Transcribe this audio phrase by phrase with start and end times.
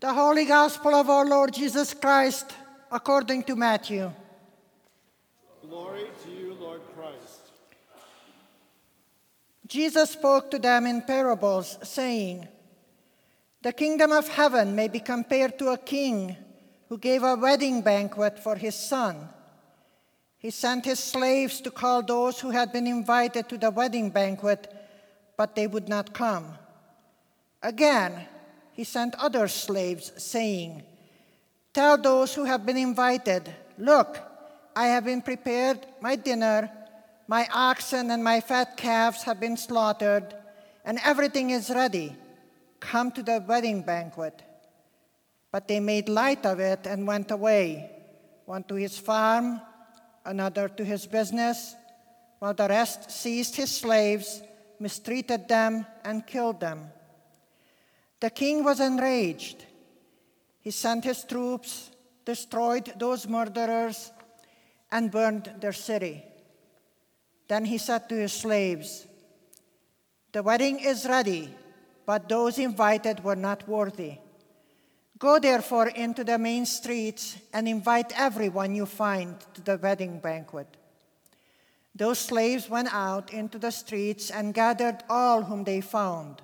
[0.00, 2.54] The Holy Gospel of our Lord Jesus Christ
[2.88, 4.12] according to Matthew.
[5.60, 7.50] Glory to you, Lord Christ.
[9.66, 12.46] Jesus spoke to them in parables, saying,
[13.62, 16.36] The kingdom of heaven may be compared to a king
[16.88, 19.28] who gave a wedding banquet for his son.
[20.38, 24.72] He sent his slaves to call those who had been invited to the wedding banquet,
[25.36, 26.56] but they would not come.
[27.64, 28.28] Again,
[28.78, 30.84] he sent other slaves, saying,
[31.74, 34.20] Tell those who have been invited, Look,
[34.76, 36.70] I have been prepared my dinner,
[37.26, 40.32] my oxen and my fat calves have been slaughtered,
[40.84, 42.14] and everything is ready.
[42.78, 44.44] Come to the wedding banquet.
[45.50, 47.90] But they made light of it and went away,
[48.44, 49.60] one to his farm,
[50.24, 51.74] another to his business,
[52.38, 54.40] while the rest seized his slaves,
[54.78, 56.92] mistreated them, and killed them.
[58.20, 59.64] The king was enraged.
[60.60, 61.90] He sent his troops,
[62.24, 64.10] destroyed those murderers,
[64.90, 66.24] and burned their city.
[67.48, 69.06] Then he said to his slaves,
[70.32, 71.54] The wedding is ready,
[72.06, 74.18] but those invited were not worthy.
[75.18, 80.76] Go therefore into the main streets and invite everyone you find to the wedding banquet.
[81.94, 86.40] Those slaves went out into the streets and gathered all whom they found,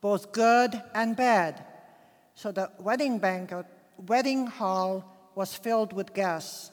[0.00, 1.64] both good and bad.
[2.34, 6.70] So the wedding banquet, uh, wedding hall was filled with guests.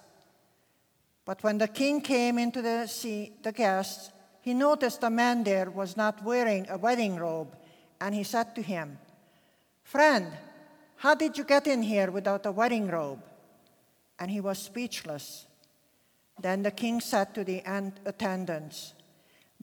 [1.25, 4.11] But when the king came into the see the guests,
[4.41, 7.53] he noticed a man there was not wearing a wedding robe,
[7.99, 8.97] and he said to him,
[9.83, 10.31] Friend,
[10.97, 13.21] how did you get in here without a wedding robe?
[14.19, 15.45] And he was speechless.
[16.39, 17.61] Then the king said to the
[18.05, 18.93] attendants,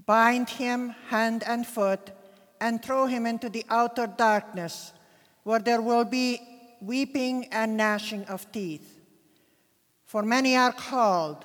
[0.07, 2.11] Bind him hand and foot
[2.61, 4.93] and throw him into the outer darkness,
[5.43, 6.41] where there will be
[6.81, 9.01] weeping and gnashing of teeth.
[10.05, 11.45] For many are called,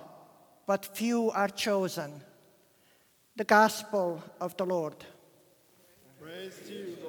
[0.65, 2.21] but few are chosen.
[3.35, 4.95] The Gospel of the Lord.
[6.21, 7.08] Praise to you, Lord.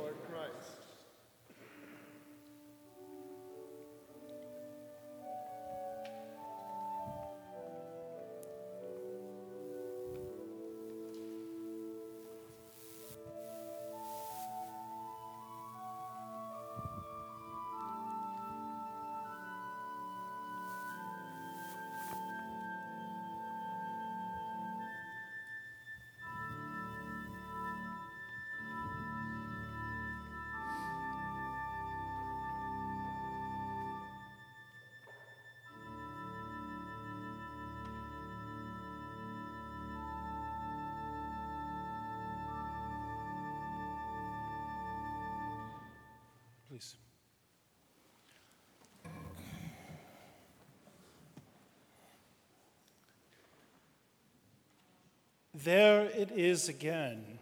[55.65, 57.39] There it is again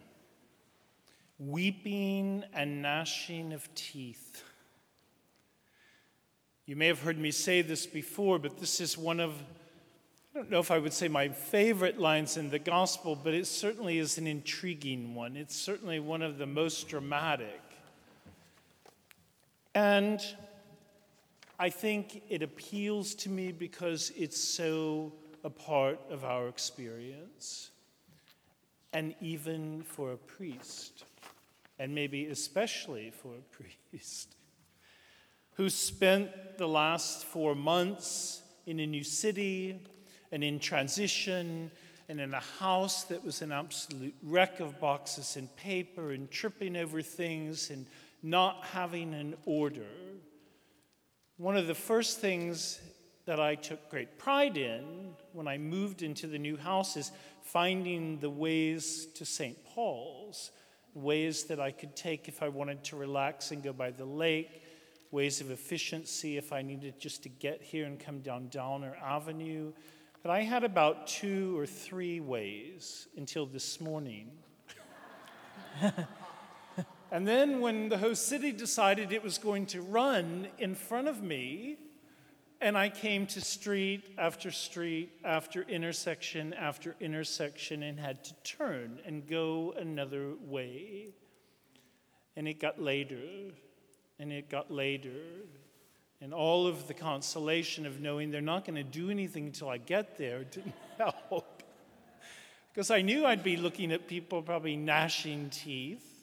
[1.39, 4.43] weeping and gnashing of teeth.
[6.67, 9.35] You may have heard me say this before, but this is one of,
[10.35, 13.47] I don't know if I would say my favorite lines in the gospel, but it
[13.47, 15.37] certainly is an intriguing one.
[15.37, 17.63] It's certainly one of the most dramatic.
[19.77, 20.21] And
[21.57, 25.13] I think it appeals to me because it's so
[25.45, 27.71] a part of our experience.
[28.93, 31.05] And even for a priest,
[31.79, 33.57] and maybe especially for a
[33.91, 34.35] priest,
[35.55, 39.81] who spent the last four months in a new city
[40.31, 41.71] and in transition
[42.09, 46.77] and in a house that was an absolute wreck of boxes and paper and tripping
[46.77, 47.87] over things and
[48.23, 49.87] not having an order.
[51.37, 52.81] One of the first things
[53.29, 57.13] that I took great pride in when I moved into the new house is
[57.43, 59.63] finding the ways to St.
[59.67, 60.51] Paul's,
[60.95, 64.63] ways that I could take if I wanted to relax and go by the lake,
[65.11, 69.75] ways of efficiency if I needed just to get here and come down Downer Avenue.
[70.23, 74.31] But I had about two or three ways until this morning.
[77.11, 81.23] And then, when the host city decided it was going to run in front of
[81.23, 81.79] me,
[82.61, 88.99] and I came to street after street after intersection after intersection and had to turn
[89.07, 91.09] and go another way.
[92.37, 93.21] And it got later,
[94.19, 95.21] and it got later.
[96.21, 99.79] And all of the consolation of knowing they're not going to do anything until I
[99.79, 101.63] get there didn't help.
[102.73, 106.18] Because I knew I'd be looking at people probably gnashing teeth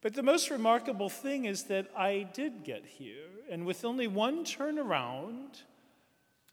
[0.00, 4.44] But the most remarkable thing is that I did get here, and with only one
[4.44, 5.62] turnaround,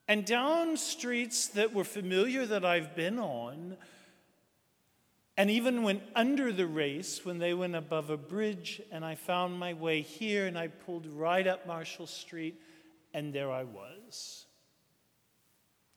[0.08, 3.78] and down streets that were familiar that I've been on,
[5.38, 9.60] and even went under the race when they went above a bridge, and I found
[9.60, 12.60] my way here, and I pulled right up Marshall Street,
[13.14, 14.46] and there I was.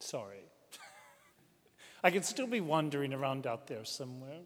[0.01, 0.43] Sorry.
[2.05, 4.41] I could still be wandering around out there somewhere.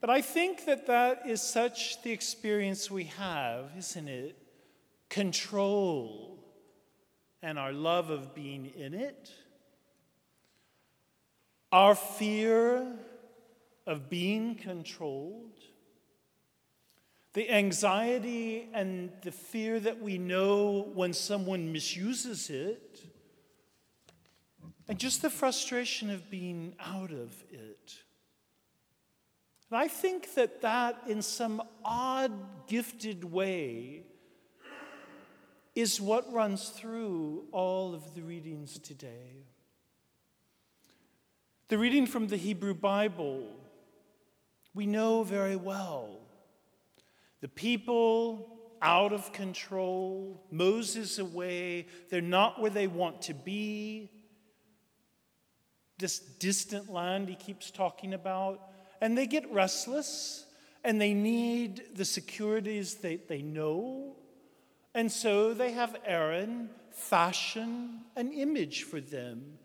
[0.00, 4.36] But I think that that is such the experience we have, isn't it?
[5.08, 6.38] Control
[7.42, 9.30] and our love of being in it,
[11.70, 12.86] our fear
[13.86, 15.58] of being controlled,
[17.34, 23.00] the anxiety and the fear that we know when someone misuses it,
[24.88, 28.03] and just the frustration of being out of it.
[29.70, 32.32] And I think that that, in some odd,
[32.66, 34.04] gifted way,
[35.74, 39.46] is what runs through all of the readings today.
[41.68, 43.48] The reading from the Hebrew Bible,
[44.74, 46.20] we know very well.
[47.40, 54.10] The people out of control, Moses away, they're not where they want to be.
[55.98, 58.60] This distant land he keeps talking about
[59.04, 60.46] and they get restless
[60.82, 64.16] and they need the securities that they know.
[64.94, 69.58] And so they have Aaron fashion an image for them.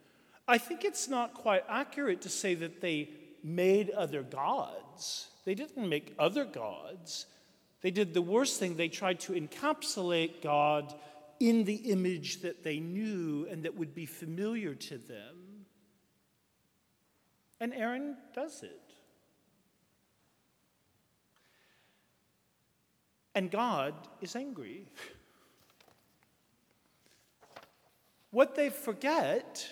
[0.46, 5.30] I think it's not quite accurate to say that they made other gods.
[5.46, 7.26] They didn't make other gods.
[7.80, 8.76] They did the worst thing.
[8.76, 10.94] They tried to encapsulate God
[11.40, 15.66] in the image that they knew and that would be familiar to them.
[17.62, 18.89] And Aaron does it.
[23.36, 24.88] And God is angry.
[28.32, 29.68] What they forget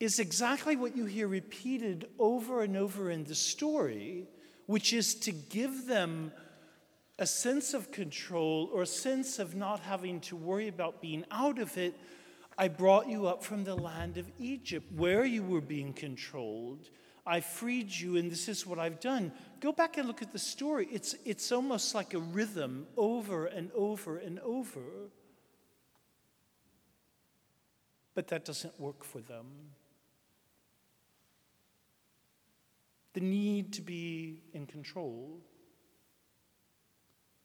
[0.00, 4.28] is exactly what you hear repeated over and over in the story,
[4.66, 6.32] which is to give them
[7.18, 11.58] a sense of control or a sense of not having to worry about being out
[11.58, 11.96] of it.
[12.56, 16.90] I brought you up from the land of Egypt, where you were being controlled.
[17.26, 19.32] I freed you, and this is what I've done.
[19.60, 20.88] Go back and look at the story.
[20.90, 25.10] It's, it's almost like a rhythm over and over and over.
[28.14, 29.46] But that doesn't work for them.
[33.12, 35.40] The need to be in control.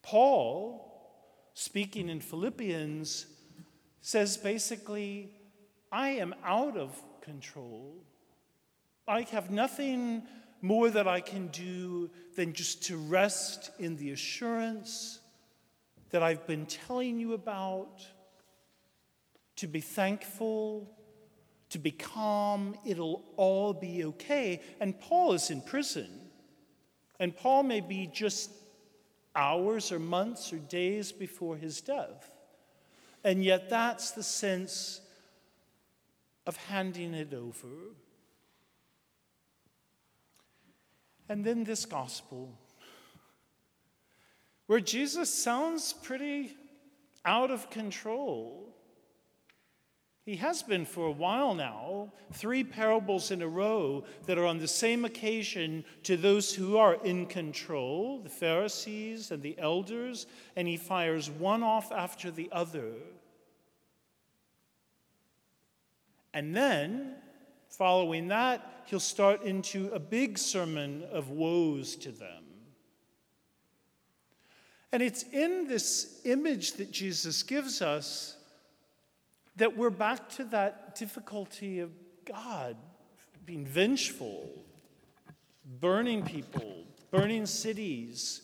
[0.02, 1.12] Paul,
[1.54, 3.26] speaking in Philippians,
[4.02, 5.32] says basically,
[5.92, 8.04] I am out of control.
[9.08, 10.24] I have nothing
[10.62, 15.20] more that I can do than just to rest in the assurance
[16.12, 18.06] that I've been telling you about,
[19.58, 20.90] to be thankful,
[21.72, 24.62] to be calm, it'll all be okay.
[24.80, 26.08] And Paul is in prison.
[27.20, 28.52] And Paul may be just
[29.36, 32.32] hours or months or days before his death.
[33.24, 35.02] And yet, that's the sense
[36.46, 37.68] of handing it over
[41.34, 42.54] And then this gospel,
[44.68, 46.56] where Jesus sounds pretty
[47.26, 48.72] out of control.
[50.28, 54.60] He has been for a while now, three parables in a row that are on
[54.60, 60.68] the same occasion to those who are in control, the Pharisees and the elders, and
[60.68, 62.92] he fires one off after the other.
[66.32, 67.16] And then
[67.78, 72.44] Following that, he'll start into a big sermon of woes to them.
[74.92, 78.38] And it's in this image that Jesus gives us
[79.56, 81.90] that we're back to that difficulty of
[82.26, 82.78] God
[83.44, 84.48] being vengeful,
[85.66, 88.44] burning people, burning cities,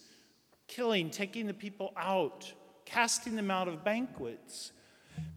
[0.67, 2.51] killing, taking the people out,
[2.83, 4.71] casting them out of banquets.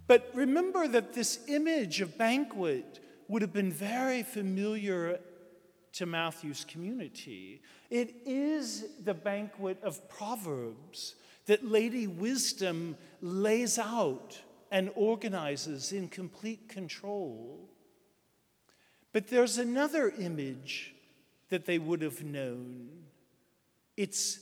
[0.07, 3.01] But remember that this image of banquet
[3.33, 5.19] would have been very familiar
[5.91, 7.63] to Matthew's community.
[7.89, 11.15] It is the banquet of Proverbs
[11.47, 14.39] that Lady Wisdom lays out
[14.71, 17.71] and organizes in complete control.
[19.15, 20.95] But there's another image
[21.49, 22.91] that they would have known.
[23.97, 24.41] It's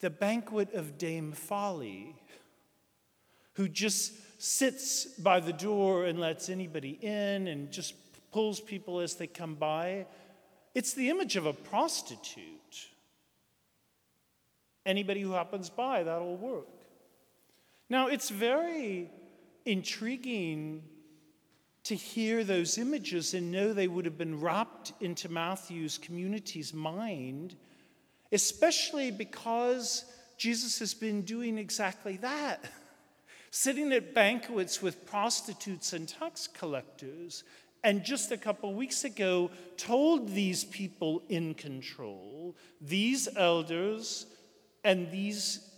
[0.00, 2.16] the banquet of Dame Folly,
[3.56, 7.94] who just sits by the door and lets anybody in and just
[8.32, 10.06] pulls people as they come by.
[10.74, 12.88] It's the image of a prostitute.
[14.86, 16.68] Anybody who happens by, that'll work.
[17.90, 19.10] Now, it's very
[19.66, 20.84] intriguing
[21.84, 27.56] to hear those images and know they would have been wrapped into Matthew's community's mind,
[28.32, 30.06] especially because
[30.38, 32.64] Jesus has been doing exactly that.
[33.50, 37.42] Sitting at banquets with prostitutes and tax collectors,
[37.82, 44.26] and just a couple weeks ago told these people in control, these elders
[44.84, 45.68] and these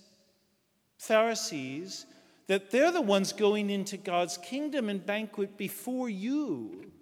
[0.99, 2.07] Pharisees,
[2.47, 6.93] that they're the ones going into God's kingdom and banquet before you.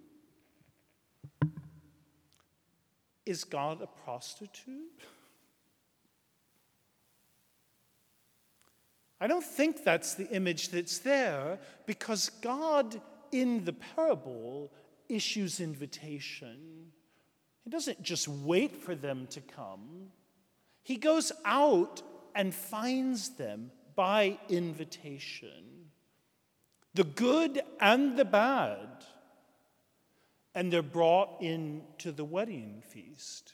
[3.25, 5.01] Is God a prostitute?
[9.21, 12.99] I don't think that's the image that's there because God
[13.31, 14.71] in the parable
[15.07, 16.91] issues invitation.
[17.63, 20.07] He doesn't just wait for them to come,
[20.81, 22.01] He goes out
[22.33, 25.89] and finds them by invitation.
[26.95, 29.05] The good and the bad.
[30.55, 33.53] And they're brought into the wedding feast.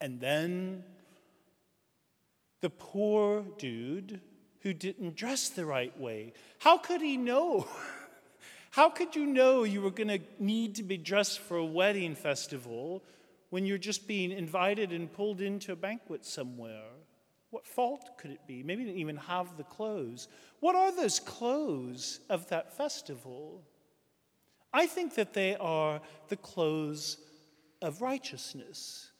[0.00, 0.84] And then
[2.60, 4.20] the poor dude
[4.60, 7.66] who didn't dress the right way, how could he know?
[8.72, 12.14] How could you know you were going to need to be dressed for a wedding
[12.14, 13.02] festival
[13.50, 16.84] when you're just being invited and pulled into a banquet somewhere?
[17.50, 18.62] What fault could it be?
[18.62, 20.28] Maybe you didn't even have the clothes.
[20.60, 23.64] What are those clothes of that festival?
[24.72, 27.16] I think that they are the clothes
[27.82, 29.10] of righteousness,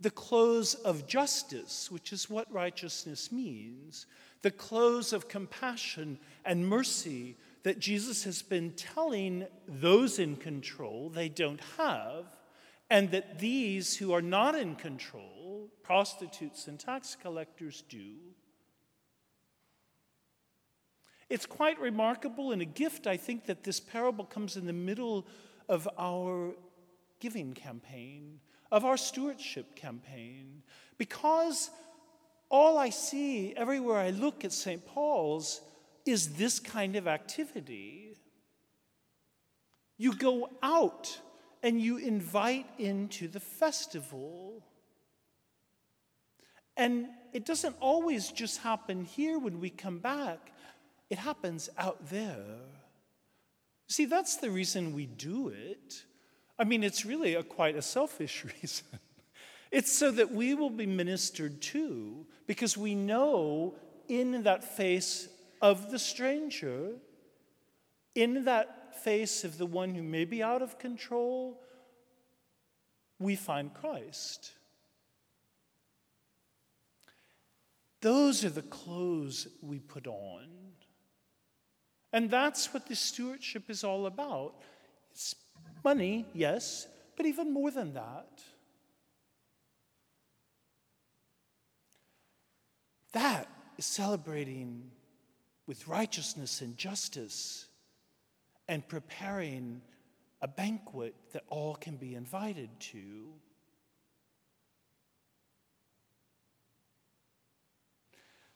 [0.00, 4.06] the clothes of justice, which is what righteousness means,
[4.42, 11.28] the clothes of compassion and mercy that Jesus has been telling those in control they
[11.28, 12.26] don't have,
[12.88, 18.14] and that these who are not in control, prostitutes and tax collectors, do.
[21.28, 25.26] It's quite remarkable and a gift, I think, that this parable comes in the middle
[25.68, 26.54] of our
[27.18, 28.38] giving campaign,
[28.70, 30.62] of our stewardship campaign,
[30.98, 31.70] because
[32.48, 34.84] all I see everywhere I look at St.
[34.86, 35.60] Paul's
[36.04, 38.16] is this kind of activity.
[39.98, 41.18] You go out
[41.62, 44.62] and you invite into the festival.
[46.76, 50.52] And it doesn't always just happen here when we come back,
[51.10, 52.60] it happens out there.
[53.88, 56.04] See, that's the reason we do it.
[56.58, 58.86] I mean, it's really a, quite a selfish reason.
[59.70, 63.74] It's so that we will be ministered to, because we know
[64.08, 65.28] in that face
[65.60, 66.92] of the stranger,
[68.14, 71.60] in that face of the one who may be out of control,
[73.18, 74.52] we find Christ.
[78.00, 80.46] Those are the clothes we put on.
[82.12, 84.54] And that's what the stewardship is all about.
[85.10, 85.34] It's
[85.86, 88.42] money, yes, but even more than that.
[93.12, 93.46] That
[93.78, 94.90] is celebrating
[95.68, 97.68] with righteousness and justice
[98.66, 99.80] and preparing
[100.42, 103.28] a banquet that all can be invited to.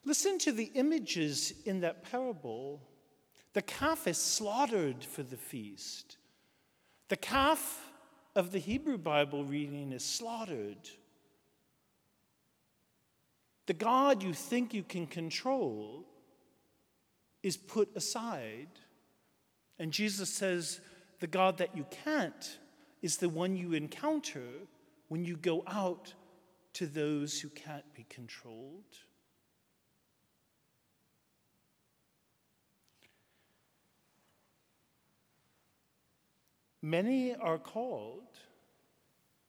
[0.03, 2.81] Listen to the images in that parable.
[3.53, 6.17] The calf is slaughtered for the feast.
[7.11, 7.89] The calf
[8.37, 10.77] of the Hebrew Bible reading is slaughtered.
[13.65, 16.05] The God you think you can control
[17.43, 18.69] is put aside.
[19.77, 20.79] And Jesus says,
[21.19, 22.59] the God that you can't
[23.01, 24.47] is the one you encounter
[25.09, 26.13] when you go out
[26.75, 28.85] to those who can't be controlled.
[36.81, 38.37] Many are called,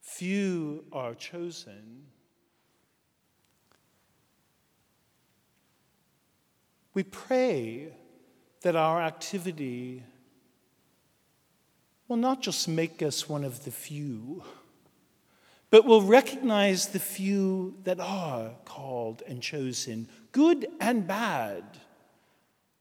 [0.01, 2.07] few are chosen.
[6.95, 7.95] We pray
[8.61, 10.03] that our activity
[12.07, 14.45] will not just make us one of the few,
[15.71, 21.65] but will recognize the few that are called and chosen, good and bad,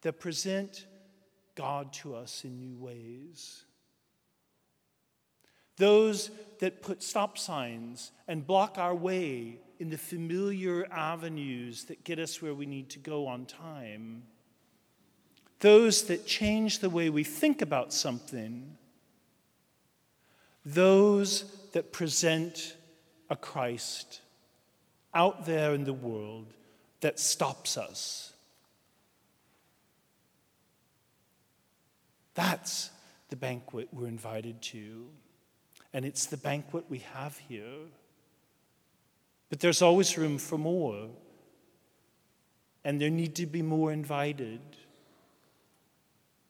[0.02, 0.88] that present
[1.56, 3.64] God to us in new ways.
[5.82, 12.20] Those that put stop signs and block our way in the familiar avenues that get
[12.20, 14.22] us where we need to go on time.
[15.60, 18.78] Those that change the way we think about something.
[20.64, 22.78] Those that present
[23.32, 24.22] a Christ
[25.16, 26.54] out there in the world
[27.00, 28.34] that stops us.
[32.36, 32.92] That's
[33.30, 35.08] the banquet we're invited to.
[35.94, 37.88] And it's the banquet we have here.
[39.50, 41.10] But there's always room for more.
[42.84, 44.62] And there need to be more invited.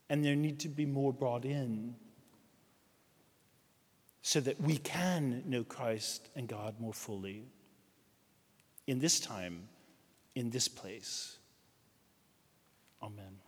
[0.10, 1.96] And there need to be more brought in
[4.22, 7.44] so that we can know Christ and God more fully
[8.88, 9.68] in this time,
[10.36, 11.38] in this place.
[13.02, 13.40] Amen.